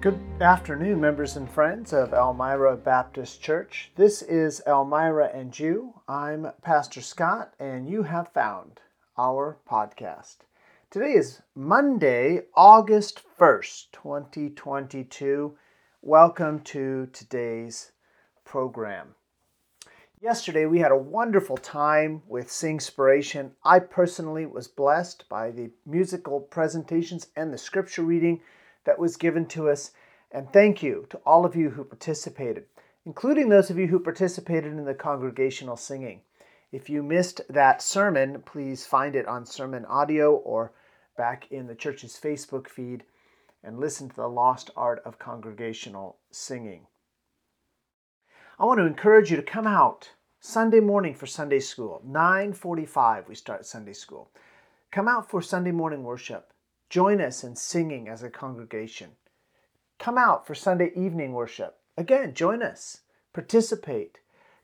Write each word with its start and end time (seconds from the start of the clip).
Good 0.00 0.20
afternoon, 0.40 1.00
members 1.00 1.36
and 1.36 1.50
friends 1.50 1.92
of 1.92 2.12
Elmira 2.12 2.76
Baptist 2.76 3.42
Church. 3.42 3.90
This 3.96 4.22
is 4.22 4.62
Elmira 4.64 5.28
and 5.34 5.58
You. 5.58 6.00
I'm 6.06 6.52
Pastor 6.62 7.00
Scott, 7.00 7.54
and 7.58 7.88
you 7.88 8.04
have 8.04 8.28
found 8.28 8.80
our 9.18 9.58
podcast. 9.68 10.36
Today 10.88 11.14
is 11.14 11.42
Monday, 11.56 12.42
August 12.54 13.22
1st, 13.40 13.90
2022. 13.90 15.56
Welcome 16.00 16.60
to 16.60 17.08
today's 17.12 17.90
program. 18.44 19.16
Yesterday, 20.22 20.66
we 20.66 20.78
had 20.78 20.92
a 20.92 20.96
wonderful 20.96 21.56
time 21.56 22.22
with 22.28 22.46
Singspiration. 22.46 23.50
I 23.64 23.80
personally 23.80 24.46
was 24.46 24.68
blessed 24.68 25.28
by 25.28 25.50
the 25.50 25.72
musical 25.84 26.38
presentations 26.38 27.26
and 27.34 27.52
the 27.52 27.58
scripture 27.58 28.04
reading 28.04 28.40
that 28.84 29.00
was 29.00 29.16
given 29.16 29.46
to 29.46 29.68
us. 29.68 29.90
And 30.30 30.52
thank 30.52 30.80
you 30.80 31.06
to 31.10 31.20
all 31.26 31.44
of 31.44 31.56
you 31.56 31.70
who 31.70 31.82
participated, 31.82 32.66
including 33.04 33.48
those 33.48 33.68
of 33.68 33.78
you 33.78 33.88
who 33.88 33.98
participated 33.98 34.70
in 34.70 34.84
the 34.84 34.94
congregational 34.94 35.76
singing. 35.76 36.20
If 36.70 36.88
you 36.88 37.02
missed 37.02 37.40
that 37.50 37.82
sermon, 37.82 38.44
please 38.46 38.86
find 38.86 39.16
it 39.16 39.26
on 39.26 39.44
sermon 39.44 39.84
audio 39.86 40.36
or 40.36 40.70
back 41.16 41.50
in 41.50 41.66
the 41.66 41.74
church's 41.74 42.16
Facebook 42.16 42.68
feed 42.68 43.02
and 43.64 43.80
listen 43.80 44.08
to 44.08 44.14
the 44.14 44.28
lost 44.28 44.70
art 44.76 45.02
of 45.04 45.18
congregational 45.18 46.18
singing. 46.30 46.86
I 48.58 48.66
want 48.66 48.78
to 48.80 48.86
encourage 48.86 49.30
you 49.30 49.36
to 49.38 49.42
come 49.42 49.66
out 49.66 50.10
Sunday 50.38 50.80
morning 50.80 51.14
for 51.14 51.26
Sunday 51.26 51.58
school. 51.58 52.02
9:45 52.06 53.26
we 53.26 53.34
start 53.34 53.64
Sunday 53.64 53.94
school. 53.94 54.30
Come 54.90 55.08
out 55.08 55.30
for 55.30 55.40
Sunday 55.40 55.70
morning 55.70 56.04
worship. 56.04 56.52
Join 56.90 57.22
us 57.22 57.42
in 57.42 57.56
singing 57.56 58.10
as 58.10 58.22
a 58.22 58.28
congregation. 58.28 59.12
Come 59.98 60.18
out 60.18 60.46
for 60.46 60.54
Sunday 60.54 60.92
evening 60.94 61.32
worship. 61.32 61.78
Again, 61.96 62.34
join 62.34 62.62
us. 62.62 63.00
Participate. 63.32 64.18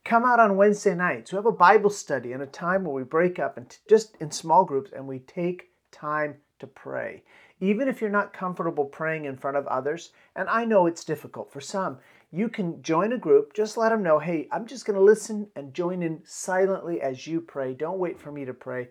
Come 0.05 0.25
out 0.25 0.39
on 0.39 0.57
Wednesday 0.57 0.95
nights. 0.95 1.33
We 1.33 1.37
have 1.37 1.47
a 1.47 1.53
Bible 1.53 1.91
study 1.91 2.33
and 2.33 2.43
a 2.43 2.47
time 2.47 2.85
where 2.85 2.95
we 2.95 3.05
break 3.05 3.39
up 3.39 3.57
and 3.57 3.75
just 3.89 4.17
in 4.17 4.31
small 4.31 4.67
groups 4.67 4.93
and 4.93 5.09
we 5.09 5.21
take 5.21 5.71
time 5.91 6.37
to 6.59 6.67
pray. 6.67 7.23
Even 7.61 7.89
if 7.89 8.01
you're 8.01 8.11
not 8.11 8.35
comfortable 8.35 8.85
praying 8.85 9.25
in 9.25 9.37
front 9.37 9.57
of 9.57 9.67
others, 9.67 10.13
and 10.37 10.49
I 10.49 10.67
know 10.67 10.87
it's 10.87 11.05
difficult 11.05 11.51
for 11.51 11.61
some, 11.61 11.99
you 12.31 12.49
can 12.49 12.83
join 12.83 13.13
a 13.13 13.19
group. 13.19 13.55
Just 13.55 13.77
let 13.77 13.89
them 13.89 14.03
know, 14.03 14.19
hey, 14.19 14.49
I'm 14.53 14.67
just 14.67 14.85
going 14.85 14.99
to 14.99 15.03
listen 15.05 15.49
and 15.57 15.73
join 15.73 16.03
in 16.03 16.21
silently 16.25 17.01
as 17.01 17.27
you 17.27 17.41
pray. 17.41 17.75
Don't 17.75 17.99
wait 17.99 18.21
for 18.21 18.31
me 18.31 18.45
to 18.45 18.55
pray. 18.55 18.89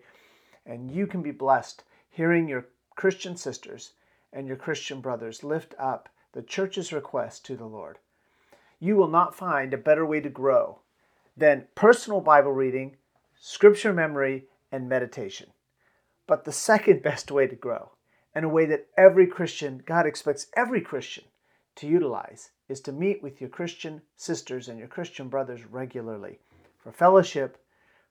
And 0.66 0.90
you 0.90 1.06
can 1.06 1.22
be 1.22 1.30
blessed 1.30 1.84
hearing 2.10 2.48
your 2.48 2.66
Christian 2.96 3.36
sisters 3.36 3.92
and 4.32 4.46
your 4.46 4.56
Christian 4.56 5.00
brothers 5.00 5.44
lift 5.44 5.74
up 5.78 6.08
the 6.32 6.42
church's 6.42 6.92
request 6.92 7.44
to 7.46 7.56
the 7.56 7.66
Lord. 7.66 7.98
You 8.80 8.96
will 8.96 9.08
not 9.08 9.34
find 9.34 9.72
a 9.72 9.78
better 9.78 10.04
way 10.04 10.20
to 10.20 10.28
grow 10.28 10.80
than 11.36 11.68
personal 11.74 12.20
Bible 12.20 12.52
reading, 12.52 12.96
scripture 13.40 13.92
memory, 13.92 14.46
and 14.70 14.88
meditation. 14.88 15.50
But 16.26 16.44
the 16.44 16.52
second 16.52 17.02
best 17.04 17.30
way 17.30 17.46
to 17.46 17.56
grow, 17.56 17.92
and 18.34 18.44
a 18.44 18.48
way 18.48 18.66
that 18.66 18.86
every 18.96 19.26
Christian, 19.26 19.82
God 19.84 20.06
expects 20.06 20.48
every 20.54 20.80
Christian 20.80 21.24
to 21.76 21.86
utilize, 21.86 22.50
is 22.68 22.80
to 22.82 22.92
meet 22.92 23.22
with 23.22 23.40
your 23.40 23.50
Christian 23.50 24.02
sisters 24.16 24.68
and 24.68 24.78
your 24.78 24.88
Christian 24.88 25.28
brothers 25.28 25.64
regularly 25.64 26.38
for 26.78 26.92
fellowship, 26.92 27.58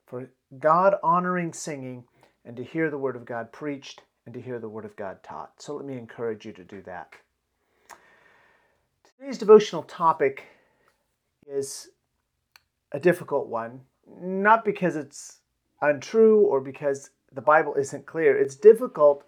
for 0.06 0.30
God 0.60 0.96
honoring 1.04 1.54
singing, 1.54 2.04
and 2.46 2.56
to 2.56 2.64
hear 2.64 2.90
the 2.90 2.98
Word 2.98 3.16
of 3.16 3.26
God 3.26 3.52
preached 3.52 4.02
and 4.26 4.34
to 4.34 4.42
hear 4.42 4.60
the 4.60 4.70
Word 4.70 4.86
of 4.86 4.96
God 4.96 5.22
taught. 5.24 5.52
So 5.58 5.76
let 5.76 5.86
me 5.86 5.98
encourage 5.98 6.46
you 6.46 6.54
to 6.54 6.64
do 6.64 6.82
that. 6.84 7.14
Today's 9.20 9.38
devotional 9.38 9.84
topic 9.84 10.44
is 11.46 11.90
a 12.92 13.00
difficult 13.00 13.48
one, 13.48 13.82
not 14.22 14.64
because 14.64 14.96
it's 14.96 15.40
untrue 15.82 16.42
or 16.42 16.62
because 16.62 17.12
the 17.34 17.42
Bible 17.42 17.76
isn't 17.76 18.06
clear. 18.06 18.38
It's 18.38 18.56
difficult 18.56 19.26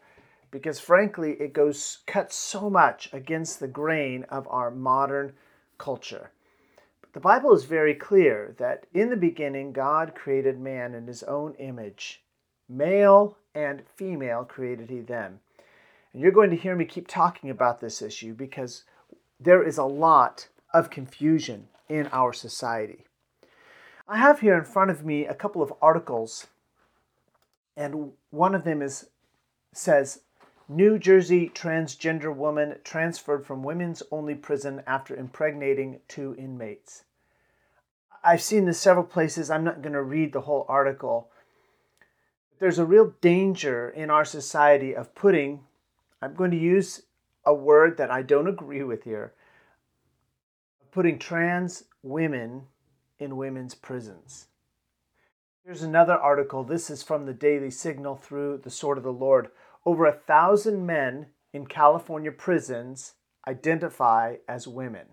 because 0.51 0.79
frankly 0.79 1.37
it 1.39 1.53
goes 1.53 1.99
cuts 2.05 2.35
so 2.35 2.69
much 2.69 3.09
against 3.13 3.59
the 3.59 3.67
grain 3.67 4.25
of 4.29 4.47
our 4.49 4.71
modern 4.71 5.33
culture. 5.77 6.31
But 7.01 7.13
the 7.13 7.19
Bible 7.19 7.53
is 7.53 7.65
very 7.65 7.93
clear 7.93 8.55
that 8.57 8.85
in 8.93 9.09
the 9.09 9.17
beginning 9.17 9.71
God 9.71 10.15
created 10.15 10.59
man 10.59 10.93
in 10.93 11.07
his 11.07 11.23
own 11.23 11.53
image. 11.55 12.23
Male 12.67 13.37
and 13.55 13.83
female 13.95 14.43
created 14.43 14.89
he 14.89 14.99
them. 14.99 15.39
And 16.13 16.21
you're 16.21 16.31
going 16.31 16.49
to 16.49 16.55
hear 16.55 16.75
me 16.75 16.85
keep 16.85 17.07
talking 17.07 17.49
about 17.49 17.79
this 17.79 18.01
issue 18.01 18.33
because 18.33 18.83
there 19.39 19.63
is 19.63 19.77
a 19.77 19.83
lot 19.83 20.47
of 20.73 20.89
confusion 20.89 21.67
in 21.87 22.07
our 22.07 22.33
society. 22.33 23.05
I 24.07 24.17
have 24.17 24.39
here 24.39 24.57
in 24.57 24.65
front 24.65 24.91
of 24.91 25.05
me 25.05 25.25
a 25.25 25.35
couple 25.35 25.61
of 25.61 25.73
articles, 25.81 26.47
and 27.77 28.11
one 28.31 28.55
of 28.55 28.63
them 28.63 28.81
is 28.81 29.07
says 29.71 30.21
New 30.69 30.97
Jersey 30.99 31.49
transgender 31.49 32.33
woman 32.33 32.75
transferred 32.83 33.45
from 33.45 33.63
women's 33.63 34.03
only 34.11 34.35
prison 34.35 34.83
after 34.87 35.15
impregnating 35.15 35.99
two 36.07 36.35
inmates. 36.37 37.03
I've 38.23 38.41
seen 38.41 38.65
this 38.65 38.79
several 38.79 39.05
places. 39.05 39.49
I'm 39.49 39.63
not 39.63 39.81
going 39.81 39.93
to 39.93 40.03
read 40.03 40.31
the 40.31 40.41
whole 40.41 40.65
article, 40.69 41.31
there's 42.59 42.79
a 42.79 42.85
real 42.85 43.13
danger 43.21 43.89
in 43.89 44.09
our 44.09 44.25
society 44.25 44.93
of 44.93 45.15
putting, 45.15 45.61
I'm 46.21 46.35
going 46.35 46.51
to 46.51 46.57
use 46.57 47.03
a 47.45 47.53
word 47.53 47.97
that 47.97 48.11
I 48.11 48.21
don't 48.21 48.47
agree 48.47 48.83
with 48.83 49.05
here, 49.05 49.33
putting 50.91 51.17
trans 51.17 51.85
women 52.03 52.63
in 53.17 53.37
women's 53.37 53.75
prisons. 53.75 54.47
Here's 55.63 55.83
another 55.83 56.15
article. 56.15 56.63
This 56.63 56.89
is 56.89 57.01
from 57.01 57.25
the 57.25 57.33
Daily 57.33 57.71
Signal 57.71 58.15
through 58.15 58.57
the 58.63 58.69
Sword 58.69 58.97
of 58.97 59.03
the 59.03 59.13
Lord. 59.13 59.49
Over 59.85 60.05
a 60.05 60.11
thousand 60.11 60.85
men 60.85 61.27
in 61.53 61.65
California 61.65 62.31
prisons 62.31 63.13
identify 63.47 64.35
as 64.47 64.67
women. 64.67 65.07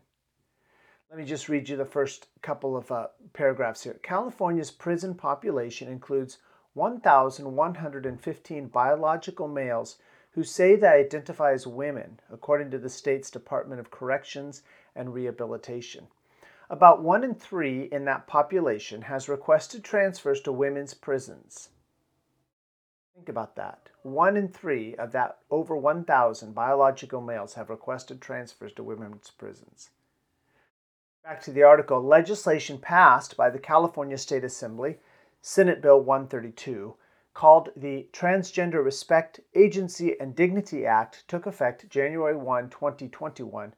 Let 1.08 1.18
me 1.18 1.24
just 1.24 1.48
read 1.48 1.68
you 1.68 1.76
the 1.76 1.84
first 1.84 2.26
couple 2.42 2.76
of 2.76 2.90
uh, 2.90 3.06
paragraphs 3.32 3.84
here. 3.84 4.00
California's 4.02 4.72
prison 4.72 5.14
population 5.14 5.88
includes 5.88 6.38
1,115 6.74 8.66
biological 8.68 9.48
males 9.48 9.98
who 10.32 10.42
say 10.42 10.74
they 10.76 10.88
identify 10.88 11.52
as 11.52 11.66
women, 11.66 12.20
according 12.30 12.70
to 12.72 12.78
the 12.78 12.90
state's 12.90 13.30
Department 13.30 13.80
of 13.80 13.90
Corrections 13.90 14.62
and 14.94 15.14
Rehabilitation. 15.14 16.08
About 16.68 17.02
one 17.02 17.22
in 17.22 17.34
three 17.34 17.84
in 17.84 18.04
that 18.06 18.26
population 18.26 19.02
has 19.02 19.28
requested 19.28 19.84
transfers 19.84 20.40
to 20.40 20.52
women's 20.52 20.92
prisons. 20.92 21.70
Think 23.16 23.30
about 23.30 23.56
that. 23.56 23.88
One 24.02 24.36
in 24.36 24.48
three 24.48 24.94
of 24.94 25.10
that 25.12 25.38
over 25.50 25.74
1,000 25.74 26.54
biological 26.54 27.22
males 27.22 27.54
have 27.54 27.70
requested 27.70 28.20
transfers 28.20 28.74
to 28.74 28.84
women's 28.84 29.30
prisons. 29.30 29.88
Back 31.24 31.40
to 31.42 31.50
the 31.50 31.62
article 31.62 32.02
legislation 32.02 32.78
passed 32.78 33.34
by 33.34 33.48
the 33.48 33.58
California 33.58 34.18
State 34.18 34.44
Assembly 34.44 34.98
Senate 35.40 35.80
Bill 35.80 35.98
132, 35.98 36.94
called 37.32 37.70
the 37.74 38.08
Transgender 38.12 38.84
Respect, 38.84 39.40
Agency, 39.54 40.20
and 40.20 40.36
Dignity 40.36 40.84
Act, 40.84 41.26
took 41.26 41.46
effect 41.46 41.88
January 41.88 42.36
1, 42.36 42.68
2021. 42.68 43.74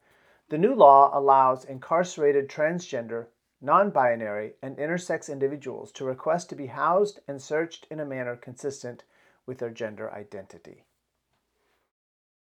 The 0.48 0.58
new 0.58 0.74
law 0.74 1.16
allows 1.16 1.64
incarcerated 1.64 2.48
transgender, 2.48 3.26
non 3.60 3.90
binary, 3.90 4.54
and 4.62 4.76
intersex 4.78 5.30
individuals 5.30 5.92
to 5.92 6.04
request 6.04 6.48
to 6.48 6.56
be 6.56 6.66
housed 6.66 7.20
and 7.28 7.40
searched 7.40 7.86
in 7.88 8.00
a 8.00 8.04
manner 8.04 8.34
consistent 8.34 9.04
with 9.48 9.58
their 9.58 9.70
gender 9.70 10.12
identity. 10.12 10.84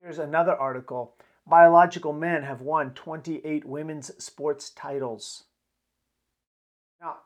Here's 0.01 0.19
another 0.19 0.55
article 0.55 1.17
Biological 1.47 2.15
men 2.15 2.43
have 2.43 2.63
won 2.63 2.95
28 2.95 3.67
women's 3.67 4.11
sports 4.23 4.71
titles. 4.71 5.45
Now, 7.03 7.17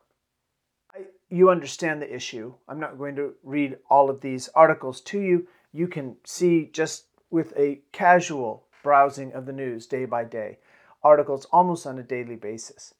I, 0.93 1.03
you 1.29 1.50
understand 1.50 2.03
the 2.03 2.12
issue. 2.12 2.55
I'm 2.67 2.81
not 2.81 2.99
going 2.99 3.15
to 3.15 3.35
read 3.44 3.76
all 3.88 4.11
of 4.11 4.20
these 4.20 4.49
articles 4.56 5.00
to 5.03 5.20
you. 5.20 5.47
You 5.73 5.87
can 5.87 6.17
see 6.25 6.69
just 6.73 7.05
with 7.31 7.53
a 7.56 7.81
casual 7.93 8.64
browsing 8.82 9.32
of 9.35 9.47
the 9.47 9.53
news 9.53 9.87
day 9.87 10.05
by 10.05 10.25
day, 10.25 10.59
articles 11.00 11.44
almost 11.53 11.87
on 11.87 11.97
a 12.00 12.03
daily 12.03 12.37
basis. 12.37 12.94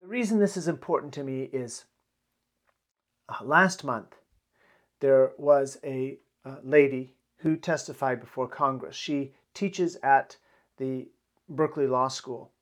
The 0.00 0.08
reason 0.08 0.38
this 0.38 0.56
is 0.56 0.68
important 0.68 1.12
to 1.14 1.22
me 1.22 1.50
is 1.52 1.84
uh, 3.28 3.44
last 3.44 3.84
month 3.84 4.16
there 5.04 5.32
was 5.36 5.76
a 5.84 6.18
uh, 6.46 6.56
lady 6.62 7.12
who 7.36 7.58
testified 7.58 8.20
before 8.20 8.48
Congress. 8.48 8.96
She 8.96 9.34
teaches 9.52 9.98
at 10.02 10.38
the 10.78 11.10
Berkeley 11.46 11.86
Law 11.86 12.08
School. 12.08 12.52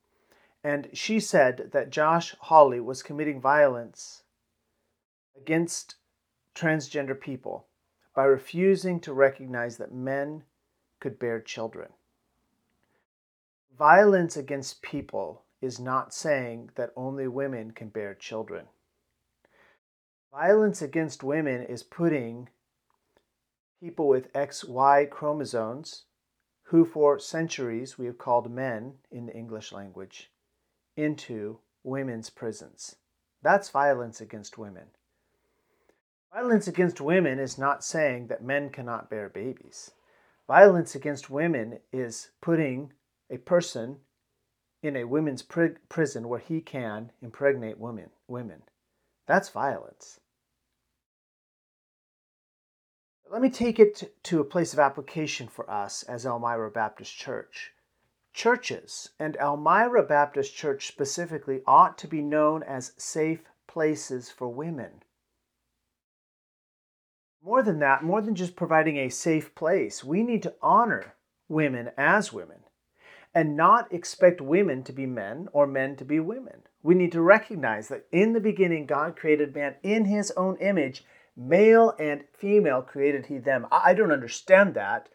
And 0.64 0.88
she 0.92 1.20
said 1.20 1.70
that 1.72 1.90
Josh 1.90 2.34
Hawley 2.40 2.80
was 2.80 3.04
committing 3.04 3.40
violence 3.40 4.24
against 5.40 5.94
transgender 6.52 7.18
people 7.18 7.68
by 8.12 8.24
refusing 8.24 8.98
to 9.02 9.12
recognize 9.12 9.76
that 9.76 9.94
men 9.94 10.42
could 10.98 11.20
bear 11.20 11.40
children. 11.40 11.90
Violence 13.78 14.36
against 14.36 14.82
people 14.82 15.44
is 15.60 15.78
not 15.78 16.12
saying 16.12 16.70
that 16.74 16.90
only 16.96 17.28
women 17.28 17.70
can 17.70 17.88
bear 17.88 18.14
children. 18.16 18.66
Violence 20.32 20.80
against 20.80 21.22
women 21.22 21.62
is 21.62 21.82
putting 21.82 22.48
people 23.80 24.08
with 24.08 24.32
XY 24.32 25.10
chromosomes, 25.10 26.06
who 26.62 26.86
for 26.86 27.18
centuries 27.18 27.98
we 27.98 28.06
have 28.06 28.16
called 28.16 28.50
men 28.50 28.94
in 29.10 29.26
the 29.26 29.36
English 29.36 29.72
language, 29.72 30.32
into 30.96 31.58
women's 31.84 32.30
prisons. 32.30 32.96
That's 33.42 33.68
violence 33.68 34.22
against 34.22 34.56
women. 34.56 34.86
Violence 36.32 36.66
against 36.66 36.98
women 36.98 37.38
is 37.38 37.58
not 37.58 37.84
saying 37.84 38.28
that 38.28 38.42
men 38.42 38.70
cannot 38.70 39.10
bear 39.10 39.28
babies. 39.28 39.90
Violence 40.46 40.94
against 40.94 41.28
women 41.28 41.78
is 41.92 42.30
putting 42.40 42.94
a 43.28 43.36
person 43.36 43.98
in 44.82 44.96
a 44.96 45.04
women's 45.04 45.42
pri- 45.42 45.76
prison 45.90 46.26
where 46.26 46.40
he 46.40 46.62
can 46.62 47.12
impregnate 47.20 47.78
women. 47.78 48.08
Women. 48.28 48.62
That's 49.26 49.50
violence. 49.50 50.20
Let 53.32 53.40
me 53.40 53.48
take 53.48 53.78
it 53.78 54.12
to 54.24 54.40
a 54.40 54.44
place 54.44 54.74
of 54.74 54.78
application 54.78 55.48
for 55.48 55.68
us 55.70 56.02
as 56.02 56.26
Elmira 56.26 56.70
Baptist 56.70 57.16
Church. 57.16 57.72
Churches, 58.34 59.08
and 59.18 59.36
Elmira 59.36 60.02
Baptist 60.02 60.54
Church 60.54 60.86
specifically, 60.86 61.62
ought 61.66 61.96
to 61.96 62.06
be 62.06 62.20
known 62.20 62.62
as 62.62 62.92
safe 62.98 63.40
places 63.66 64.30
for 64.30 64.48
women. 64.48 65.02
More 67.42 67.62
than 67.62 67.78
that, 67.78 68.04
more 68.04 68.20
than 68.20 68.34
just 68.34 68.54
providing 68.54 68.98
a 68.98 69.08
safe 69.08 69.54
place, 69.54 70.04
we 70.04 70.22
need 70.22 70.42
to 70.42 70.54
honor 70.60 71.14
women 71.48 71.88
as 71.96 72.34
women 72.34 72.64
and 73.34 73.56
not 73.56 73.90
expect 73.90 74.42
women 74.42 74.84
to 74.84 74.92
be 74.92 75.06
men 75.06 75.48
or 75.54 75.66
men 75.66 75.96
to 75.96 76.04
be 76.04 76.20
women. 76.20 76.64
We 76.82 76.94
need 76.94 77.12
to 77.12 77.22
recognize 77.22 77.88
that 77.88 78.04
in 78.12 78.34
the 78.34 78.40
beginning, 78.40 78.84
God 78.84 79.16
created 79.16 79.54
man 79.54 79.76
in 79.82 80.04
his 80.04 80.32
own 80.32 80.58
image 80.58 81.06
Male 81.48 81.94
and 81.98 82.24
female 82.32 82.82
created 82.82 83.26
he 83.26 83.38
them. 83.38 83.66
I 83.72 83.94
don't 83.94 84.12
understand 84.12 84.74
that. 84.74 85.08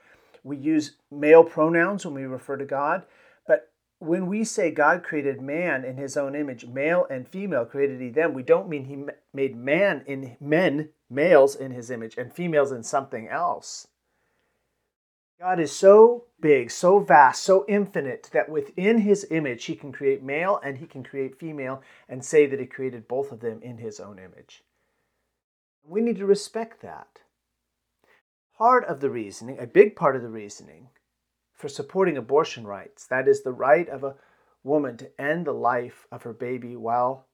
We 0.44 0.58
use 0.58 0.96
male 1.12 1.44
pronouns 1.44 2.06
when 2.06 2.16
we 2.16 2.24
refer 2.24 2.58
to 2.58 2.66
God, 2.66 3.06
but 3.48 3.72
when 4.00 4.28
we 4.28 4.44
say 4.44 4.72
God 4.72 5.04
created 5.04 5.42
man 5.42 5.84
in 5.84 5.98
his 5.98 6.16
own 6.16 6.36
image, 6.36 6.66
male 6.66 7.06
and 7.10 7.28
female 7.28 7.66
created 7.66 8.00
he 8.00 8.10
them, 8.10 8.34
we 8.34 8.44
don't 8.44 8.70
mean 8.70 8.86
he 8.86 9.04
made 9.34 9.56
man 9.56 10.04
in 10.06 10.38
men, 10.40 10.90
males 11.10 11.56
in 11.56 11.72
his 11.72 11.90
image, 11.90 12.18
and 12.18 12.34
females 12.34 12.72
in 12.72 12.84
something 12.84 13.28
else. 13.28 13.88
God 15.40 15.60
is 15.60 15.72
so 15.72 16.26
big, 16.40 16.72
so 16.72 17.00
vast, 17.00 17.44
so 17.44 17.64
infinite 17.68 18.30
that 18.34 18.50
within 18.50 19.00
his 19.00 19.28
image 19.30 19.66
he 19.66 19.76
can 19.76 19.92
create 19.92 20.24
male 20.24 20.60
and 20.64 20.78
he 20.78 20.88
can 20.88 21.04
create 21.04 21.40
female 21.40 21.82
and 22.10 22.26
say 22.26 22.48
that 22.48 22.60
he 22.60 22.66
created 22.66 23.08
both 23.08 23.32
of 23.32 23.40
them 23.40 23.62
in 23.62 23.78
his 23.78 24.00
own 24.00 24.18
image. 24.18 24.64
We 25.84 26.02
need 26.02 26.18
to 26.18 26.26
respect 26.26 26.82
that. 26.82 27.22
Part 28.58 28.86
of 28.86 29.00
the 29.00 29.10
reasoning, 29.10 29.60
a 29.60 29.68
big 29.68 29.96
part 29.96 30.16
of 30.16 30.22
the 30.22 30.30
reasoning 30.30 30.90
for 31.54 31.68
supporting 31.68 32.18
abortion 32.18 32.66
rights, 32.66 33.06
that 33.08 33.28
is 33.28 33.44
the 33.44 33.52
right 33.52 33.88
of 33.88 34.04
a 34.04 34.16
woman 34.64 34.98
to 34.98 35.22
end 35.22 35.46
the 35.46 35.54
life 35.54 36.08
of 36.12 36.24
her 36.24 36.34
baby 36.34 36.76
while 36.76 37.28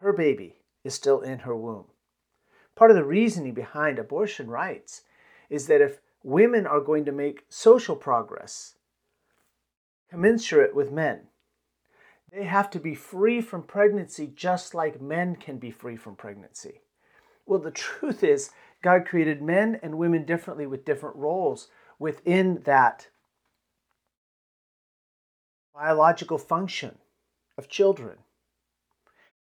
her 0.00 0.12
baby 0.12 0.60
is 0.84 0.94
still 0.94 1.20
in 1.20 1.40
her 1.40 1.56
womb. 1.56 1.86
Part 2.74 2.90
of 2.90 2.96
the 2.96 3.04
reasoning 3.04 3.54
behind 3.54 3.98
abortion 3.98 4.48
rights 4.48 5.02
is 5.50 5.66
that 5.66 5.80
if 5.80 6.00
women 6.22 6.66
are 6.66 6.80
going 6.80 7.04
to 7.04 7.12
make 7.12 7.44
social 7.48 7.96
progress 7.96 8.76
commensurate 10.08 10.74
with 10.74 10.92
men, 10.92 11.28
they 12.32 12.44
have 12.44 12.70
to 12.70 12.78
be 12.78 12.94
free 12.94 13.40
from 13.40 13.62
pregnancy 13.62 14.26
just 14.26 14.74
like 14.74 15.00
men 15.00 15.36
can 15.36 15.58
be 15.58 15.70
free 15.70 15.96
from 15.96 16.14
pregnancy. 16.14 16.82
Well, 17.48 17.58
the 17.58 17.70
truth 17.70 18.22
is, 18.22 18.50
God 18.82 19.06
created 19.06 19.42
men 19.42 19.80
and 19.82 19.98
women 19.98 20.24
differently 20.24 20.66
with 20.66 20.84
different 20.84 21.16
roles 21.16 21.68
within 21.98 22.62
that 22.64 23.08
biological 25.74 26.38
function 26.38 26.98
of 27.56 27.68
children. 27.68 28.18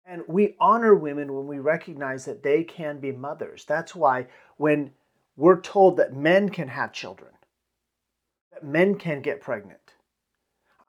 And 0.06 0.22
we 0.28 0.54
honor 0.60 0.94
women 0.94 1.34
when 1.34 1.46
we 1.46 1.58
recognize 1.58 2.24
that 2.24 2.42
they 2.42 2.62
can 2.62 3.00
be 3.00 3.12
mothers. 3.12 3.64
That's 3.66 3.94
why 3.94 4.28
when 4.56 4.92
we're 5.36 5.60
told 5.60 5.96
that 5.96 6.16
men 6.16 6.48
can 6.48 6.68
have 6.68 6.92
children, 6.92 7.32
that 8.52 8.64
men 8.64 8.94
can 8.94 9.20
get 9.20 9.40
pregnant. 9.40 9.94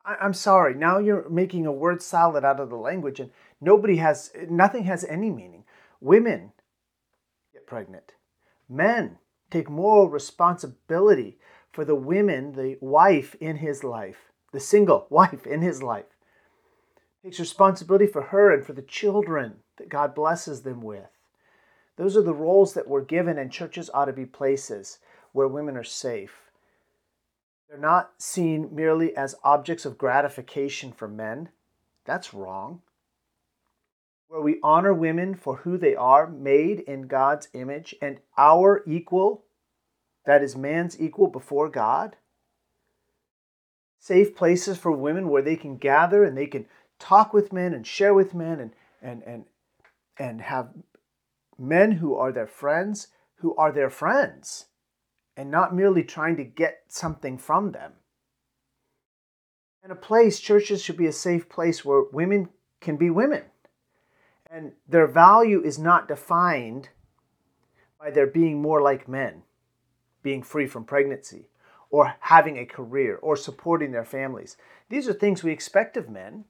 I, 0.06 0.16
am 0.26 0.34
sorry, 0.34 0.76
now 0.76 1.00
you're 1.00 1.28
making 1.30 1.66
a 1.66 1.72
word 1.72 2.02
salad 2.02 2.46
out 2.46 2.60
of 2.60 2.70
the 2.70 2.78
language 2.78 3.20
and 3.20 3.32
nobody 3.60 3.98
has, 3.98 4.32
nothing 4.50 4.84
has 4.84 5.04
any 5.04 5.30
meaning. 5.30 5.66
Women 6.00 6.54
pregnant. 7.70 8.14
Men 8.68 9.20
take 9.52 9.70
moral 9.70 10.10
responsibility 10.10 11.38
for 11.72 11.86
the 11.86 11.96
women, 11.96 12.54
the 12.54 12.78
wife 12.82 13.36
in 13.40 13.58
his 13.58 13.84
life, 13.84 14.32
the 14.52 14.60
single 14.60 15.08
wife 15.12 15.46
in 15.46 15.62
his 15.62 15.82
life. 15.82 16.18
Takes 17.24 17.40
responsibility 17.40 18.08
for 18.08 18.24
her 18.24 18.52
and 18.52 18.66
for 18.66 18.74
the 18.74 18.82
children 18.82 19.58
that 19.78 19.90
God 19.90 20.16
blesses 20.16 20.64
them 20.64 20.82
with. 20.82 21.10
Those 21.96 22.18
are 22.18 22.24
the 22.24 22.34
roles 22.34 22.74
that 22.74 22.88
we're 22.88 23.04
given, 23.04 23.38
and 23.38 23.52
churches 23.52 23.90
ought 23.94 24.06
to 24.06 24.14
be 24.14 24.26
places 24.26 25.00
where 25.34 25.48
women 25.48 25.76
are 25.76 25.84
safe. 25.84 26.50
They're 27.68 27.78
not 27.78 28.14
seen 28.18 28.74
merely 28.74 29.16
as 29.16 29.36
objects 29.44 29.86
of 29.86 29.98
gratification 29.98 30.94
for 30.94 31.08
men. 31.08 31.50
That's 32.06 32.34
wrong 32.34 32.82
where 34.30 34.42
we 34.42 34.60
honor 34.62 34.94
women 34.94 35.34
for 35.34 35.58
who 35.58 35.76
they 35.76 35.96
are, 35.96 36.28
made 36.28 36.82
in 36.82 37.08
God's 37.08 37.50
image, 37.54 37.96
and 38.00 38.20
our 38.38 38.84
equal, 38.86 39.44
that 40.26 40.44
is, 40.44 40.56
man's 40.56 41.02
equal 41.02 41.28
before 41.28 41.68
God. 41.68 42.16
Safe 43.98 44.36
places 44.36 44.78
for 44.78 44.92
women 44.92 45.30
where 45.30 45.42
they 45.42 45.56
can 45.56 45.78
gather 45.78 46.24
and 46.24 46.38
they 46.38 46.46
can 46.46 46.68
talk 47.00 47.34
with 47.34 47.52
men 47.52 47.74
and 47.74 47.86
share 47.86 48.14
with 48.14 48.36
men 48.36 48.60
and, 48.60 48.72
and, 49.02 49.24
and, 49.24 49.46
and 50.20 50.42
have 50.42 50.70
men 51.58 51.94
who 51.94 52.14
are 52.14 52.32
their 52.32 52.48
friends, 52.48 53.08
who 53.38 53.56
are 53.56 53.72
their 53.72 53.90
friends, 53.90 54.68
and 55.36 55.50
not 55.50 55.76
merely 55.76 56.04
trying 56.04 56.38
to 56.38 56.44
get 56.44 56.84
something 56.88 57.40
from 57.40 57.72
them. 57.72 57.94
And 59.82 59.92
a 59.92 59.96
place, 59.96 60.40
churches 60.40 60.84
should 60.84 60.98
be 60.98 61.08
a 61.08 61.12
safe 61.12 61.50
place 61.50 61.84
where 61.84 62.04
women 62.12 62.50
can 62.80 62.96
be 62.96 63.10
women 63.10 63.46
and 64.50 64.74
their 64.88 65.08
value 65.08 65.62
is 65.64 65.78
not 65.78 66.08
defined 66.08 66.90
by 68.00 68.10
their 68.10 68.28
being 68.28 68.62
more 68.62 68.82
like 68.82 69.08
men, 69.08 69.44
being 70.24 70.42
free 70.42 70.68
from 70.68 70.86
pregnancy, 70.86 71.50
or 71.90 72.16
having 72.20 72.58
a 72.58 72.66
career, 72.66 73.18
or 73.18 73.36
supporting 73.36 73.92
their 73.92 74.06
families. 74.06 74.58
These 74.90 75.08
are 75.08 75.14
things 75.14 75.44
we 75.44 75.52
expect 75.52 75.98
of 75.98 76.10
men. 76.10 76.46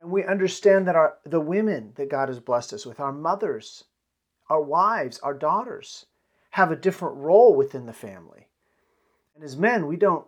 And 0.00 0.10
we 0.10 0.24
understand 0.24 0.88
that 0.88 0.96
our, 0.96 1.18
the 1.24 1.40
women 1.40 1.92
that 1.96 2.08
God 2.08 2.28
has 2.28 2.40
blessed 2.40 2.72
us 2.72 2.86
with, 2.86 3.00
our 3.00 3.12
mothers, 3.12 3.84
our 4.48 4.62
wives, 4.62 5.18
our 5.18 5.34
daughters, 5.34 6.06
have 6.50 6.72
a 6.72 6.76
different 6.76 7.16
role 7.16 7.54
within 7.54 7.86
the 7.86 7.92
family. 7.92 8.48
And 9.34 9.44
as 9.44 9.56
men, 9.56 9.86
we 9.86 9.96
don't 9.96 10.26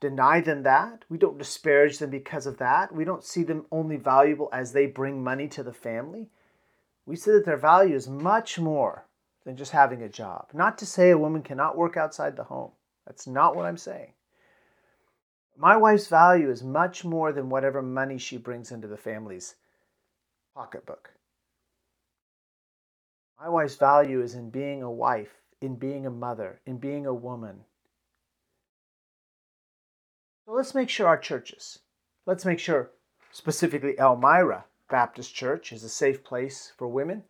deny 0.00 0.40
them 0.40 0.62
that. 0.64 1.04
We 1.08 1.18
don't 1.18 1.38
disparage 1.38 1.98
them 1.98 2.10
because 2.10 2.46
of 2.46 2.58
that. 2.58 2.94
We 2.94 3.04
don't 3.04 3.24
see 3.24 3.42
them 3.42 3.66
only 3.70 3.96
valuable 3.96 4.48
as 4.52 4.72
they 4.72 4.86
bring 4.86 5.22
money 5.22 5.48
to 5.48 5.62
the 5.62 5.72
family. 5.72 6.28
We 7.06 7.16
see 7.16 7.32
that 7.32 7.44
their 7.44 7.56
value 7.56 7.94
is 7.94 8.08
much 8.08 8.58
more 8.58 9.06
than 9.44 9.56
just 9.56 9.72
having 9.72 10.02
a 10.02 10.08
job. 10.08 10.48
Not 10.52 10.78
to 10.78 10.86
say 10.86 11.10
a 11.10 11.18
woman 11.18 11.42
cannot 11.42 11.76
work 11.76 11.96
outside 11.96 12.36
the 12.36 12.44
home. 12.44 12.72
That's 13.06 13.26
not 13.26 13.54
what 13.54 13.66
I'm 13.66 13.76
saying. 13.76 14.12
My 15.56 15.76
wife's 15.76 16.08
value 16.08 16.50
is 16.50 16.64
much 16.64 17.04
more 17.04 17.32
than 17.32 17.48
whatever 17.48 17.82
money 17.82 18.18
she 18.18 18.38
brings 18.38 18.72
into 18.72 18.88
the 18.88 18.96
family's 18.96 19.54
pocketbook. 20.54 21.10
My 23.40 23.48
wife's 23.48 23.76
value 23.76 24.22
is 24.22 24.34
in 24.34 24.50
being 24.50 24.82
a 24.82 24.90
wife, 24.90 25.40
in 25.60 25.76
being 25.76 26.06
a 26.06 26.10
mother, 26.10 26.60
in 26.66 26.78
being 26.78 27.06
a 27.06 27.14
woman, 27.14 27.64
so 30.44 30.52
let's 30.52 30.74
make 30.74 30.88
sure 30.88 31.06
our 31.06 31.18
churches, 31.18 31.78
let's 32.26 32.44
make 32.44 32.58
sure 32.58 32.90
specifically 33.32 33.98
Elmira 33.98 34.64
Baptist 34.90 35.34
Church 35.34 35.72
is 35.72 35.82
a 35.82 35.88
safe 35.88 36.22
place 36.22 36.72
for 36.76 36.86
women. 36.86 37.22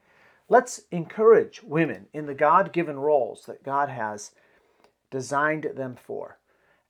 Let's 0.49 0.83
encourage 0.91 1.63
women 1.63 2.07
in 2.13 2.27
the 2.27 2.35
God 2.35 2.73
given 2.73 2.99
roles 2.99 3.47
that 3.47 3.63
God 3.63 3.89
has 3.89 4.33
designed 5.11 5.69
them 5.77 5.97
for. 5.97 6.39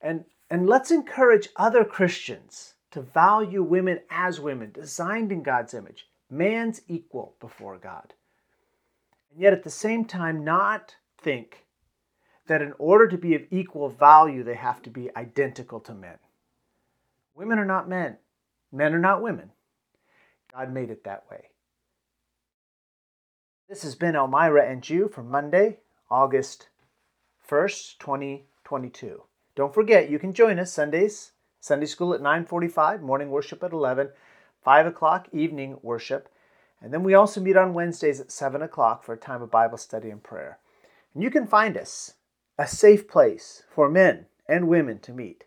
And, 0.01 0.25
and 0.49 0.67
let's 0.67 0.91
encourage 0.91 1.49
other 1.55 1.85
Christians 1.85 2.73
to 2.91 3.01
value 3.01 3.61
women 3.61 3.99
as 4.09 4.39
women, 4.39 4.71
designed 4.71 5.31
in 5.31 5.43
God's 5.43 5.73
image, 5.73 6.07
man's 6.29 6.81
equal 6.87 7.35
before 7.39 7.77
God. 7.77 8.13
and 9.31 9.41
yet 9.41 9.53
at 9.53 9.63
the 9.63 9.69
same 9.69 10.05
time 10.05 10.43
not 10.43 10.95
think 11.17 11.64
that 12.47 12.61
in 12.61 12.73
order 12.77 13.07
to 13.07 13.17
be 13.17 13.35
of 13.35 13.43
equal 13.51 13.89
value, 13.89 14.43
they 14.43 14.55
have 14.55 14.81
to 14.83 14.89
be 14.89 15.15
identical 15.15 15.79
to 15.81 15.93
men. 15.93 16.17
Women 17.33 17.59
are 17.59 17.65
not 17.65 17.89
men, 17.89 18.17
men 18.71 18.93
are 18.93 18.99
not 18.99 19.21
women. 19.21 19.51
God 20.53 20.71
made 20.71 20.89
it 20.89 21.03
that 21.03 21.25
way. 21.29 21.49
This 23.67 23.83
has 23.83 23.95
been 23.95 24.15
Elmira 24.15 24.69
and 24.69 24.87
you 24.87 25.07
for 25.07 25.23
Monday, 25.23 25.79
August 26.09 26.69
1st, 27.49 27.97
2022. 27.99 29.23
Don't 29.55 29.73
forget, 29.73 30.09
you 30.09 30.19
can 30.19 30.33
join 30.33 30.59
us 30.59 30.71
Sundays, 30.71 31.31
Sunday 31.59 31.87
school 31.87 32.13
at 32.13 32.21
9:45, 32.21 33.01
morning 33.01 33.31
worship 33.31 33.63
at 33.63 33.71
11, 33.71 34.11
5 34.63 34.85
o'clock 34.85 35.27
evening 35.31 35.79
worship, 35.81 36.29
and 36.79 36.93
then 36.93 37.03
we 37.03 37.15
also 37.15 37.41
meet 37.41 37.57
on 37.57 37.73
Wednesdays 37.73 38.19
at 38.19 38.31
7 38.31 38.61
o'clock 38.61 39.03
for 39.03 39.13
a 39.13 39.17
time 39.17 39.41
of 39.41 39.49
Bible 39.49 39.77
study 39.77 40.11
and 40.11 40.21
prayer. 40.21 40.59
And 41.13 41.23
you 41.23 41.31
can 41.31 41.47
find 41.47 41.75
us 41.77 42.14
a 42.57 42.67
safe 42.67 43.07
place 43.07 43.63
for 43.69 43.89
men 43.89 44.25
and 44.47 44.67
women 44.67 44.99
to 44.99 45.11
meet 45.11 45.43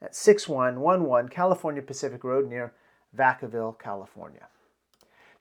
at 0.00 0.14
6111 0.16 1.28
California 1.28 1.82
Pacific 1.82 2.24
Road 2.24 2.48
near 2.48 2.72
Vacaville, 3.16 3.78
California. 3.78 4.48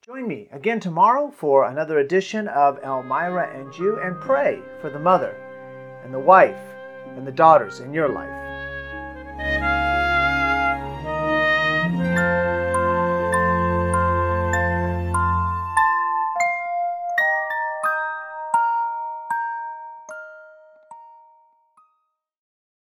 Join 0.05 0.27
me 0.27 0.47
again 0.51 0.79
tomorrow 0.79 1.31
for 1.31 1.65
another 1.65 1.99
edition 1.99 2.47
of 2.47 2.79
Elmira 2.83 3.49
and 3.57 3.75
You 3.77 3.99
and 3.99 4.19
pray 4.19 4.59
for 4.79 4.89
the 4.89 4.99
mother 4.99 5.35
and 6.03 6.13
the 6.13 6.19
wife 6.19 6.61
and 7.15 7.25
the 7.25 7.31
daughters 7.31 7.79
in 7.79 7.93
your 7.93 8.09
life. 8.09 8.50